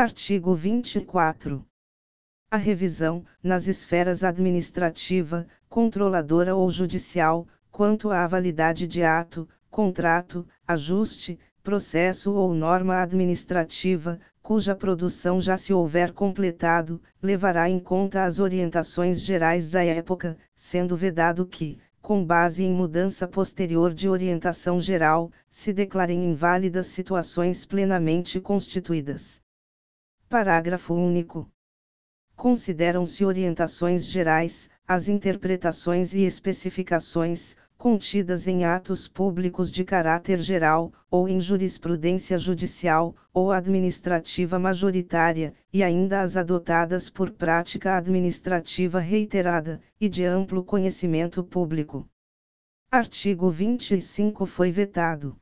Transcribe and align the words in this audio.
Artigo 0.00 0.54
24. 0.54 1.62
A 2.50 2.56
revisão, 2.56 3.22
nas 3.42 3.66
esferas 3.66 4.24
administrativa, 4.24 5.46
controladora 5.68 6.56
ou 6.56 6.70
judicial, 6.70 7.46
quanto 7.70 8.10
à 8.10 8.26
validade 8.26 8.86
de 8.86 9.02
ato, 9.02 9.46
contrato, 9.68 10.48
ajuste, 10.66 11.38
processo 11.62 12.32
ou 12.32 12.54
norma 12.54 13.02
administrativa, 13.02 14.18
cuja 14.40 14.74
produção 14.74 15.38
já 15.38 15.58
se 15.58 15.70
houver 15.74 16.14
completado, 16.14 16.98
levará 17.22 17.68
em 17.68 17.78
conta 17.78 18.24
as 18.24 18.38
orientações 18.38 19.20
gerais 19.20 19.68
da 19.68 19.84
época, 19.84 20.38
sendo 20.56 20.96
vedado 20.96 21.44
que, 21.44 21.78
com 22.00 22.24
base 22.24 22.64
em 22.64 22.72
mudança 22.72 23.28
posterior 23.28 23.92
de 23.92 24.08
orientação 24.08 24.80
geral, 24.80 25.30
se 25.50 25.74
declarem 25.74 26.24
inválidas 26.24 26.86
situações 26.86 27.66
plenamente 27.66 28.40
constituídas. 28.40 29.42
Parágrafo 30.30 30.94
único. 30.94 31.50
Consideram-se 32.36 33.24
orientações 33.24 34.06
gerais, 34.06 34.70
as 34.86 35.08
interpretações 35.08 36.14
e 36.14 36.20
especificações, 36.20 37.56
contidas 37.76 38.46
em 38.46 38.64
atos 38.64 39.08
públicos 39.08 39.72
de 39.72 39.82
caráter 39.82 40.38
geral, 40.38 40.92
ou 41.10 41.28
em 41.28 41.40
jurisprudência 41.40 42.38
judicial, 42.38 43.16
ou 43.34 43.50
administrativa 43.50 44.56
majoritária, 44.56 45.52
e 45.72 45.82
ainda 45.82 46.20
as 46.20 46.36
adotadas 46.36 47.10
por 47.10 47.32
prática 47.32 47.96
administrativa 47.96 49.00
reiterada, 49.00 49.80
e 50.00 50.08
de 50.08 50.24
amplo 50.24 50.62
conhecimento 50.62 51.42
público. 51.42 52.08
Artigo 52.88 53.50
25 53.50 54.46
foi 54.46 54.70
vetado. 54.70 55.39